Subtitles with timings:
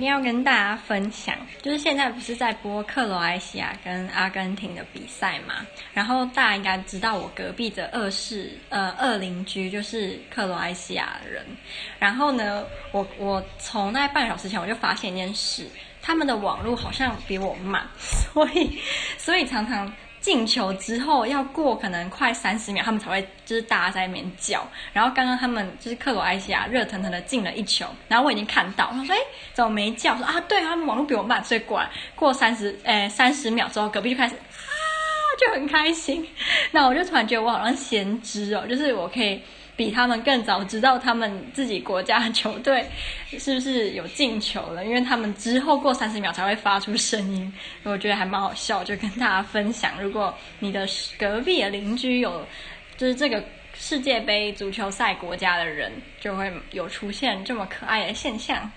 [0.00, 5.56] 今天要跟大家分享，就是现在不是在播克罗埃西亚跟阿根廷的比赛嘛？
[5.92, 11.44] 然后大家应该知道，我隔壁的二室呃二邻居就是克罗埃西亚人。
[11.98, 15.68] 然后呢，我我从那半小时前我就发现一件事，
[16.00, 18.78] 他们的网络好像比我慢， 所以
[19.18, 19.92] 所以常常。
[20.20, 24.66] 进球之后要过可能快三十秒，他们才会就是大家在那边叫。
[24.92, 29.18] 然后刚刚他们就是克罗埃西亚热腾腾的进了一球，然后我已经看到，他说：“哎，
[29.54, 31.82] 怎么没叫？”说：“啊，对，他们网络比我慢，所以过
[32.14, 34.34] 过三十，诶，三十秒之后，隔壁就开始，
[35.40, 36.26] 就很开心。
[36.70, 39.40] 那我就突然觉得我好像先知哦，就是我可以。”
[39.76, 42.84] 比他们更早知道他们自己国家的球队
[43.38, 47.50] 是不是有进球了，因为他们之后过三十秒才会发出声音，
[47.84, 49.92] 我觉得还蛮好笑，就跟大家分享。
[49.98, 50.86] 如果你的
[51.18, 52.46] 隔壁的邻居有
[52.98, 58.70] 就是这个世界杯足球赛国家的人，就会有出现这么可爱的现象。